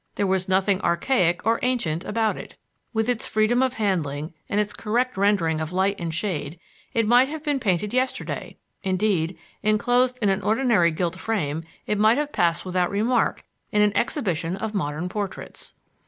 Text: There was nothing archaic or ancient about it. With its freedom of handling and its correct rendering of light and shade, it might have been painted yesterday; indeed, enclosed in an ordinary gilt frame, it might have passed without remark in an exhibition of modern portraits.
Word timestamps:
There 0.15 0.25
was 0.25 0.49
nothing 0.49 0.81
archaic 0.81 1.45
or 1.45 1.59
ancient 1.61 2.05
about 2.05 2.35
it. 2.35 2.55
With 2.91 3.07
its 3.07 3.27
freedom 3.27 3.61
of 3.61 3.75
handling 3.75 4.33
and 4.49 4.59
its 4.59 4.73
correct 4.73 5.15
rendering 5.15 5.61
of 5.61 5.71
light 5.71 5.95
and 5.99 6.11
shade, 6.11 6.59
it 6.91 7.05
might 7.05 7.27
have 7.29 7.43
been 7.43 7.59
painted 7.59 7.93
yesterday; 7.93 8.57
indeed, 8.81 9.37
enclosed 9.61 10.17
in 10.19 10.29
an 10.29 10.41
ordinary 10.41 10.89
gilt 10.89 11.17
frame, 11.19 11.61
it 11.85 11.99
might 11.99 12.17
have 12.17 12.33
passed 12.33 12.65
without 12.65 12.89
remark 12.89 13.43
in 13.71 13.83
an 13.83 13.95
exhibition 13.95 14.55
of 14.57 14.73
modern 14.73 15.07
portraits. 15.07 15.75